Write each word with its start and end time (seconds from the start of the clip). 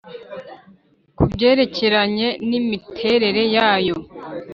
ku 1.15 1.23
byerekeranye 1.33 2.27
n 2.47 2.51
imiterere 2.59 3.43
yayo 3.55 3.97